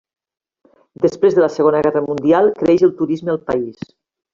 [1.03, 3.93] Després de la Segona Guerra Mundial, creix el turisme al país.